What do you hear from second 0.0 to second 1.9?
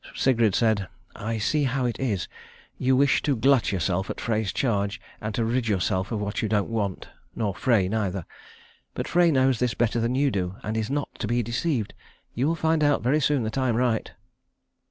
Sigrid said, "I see how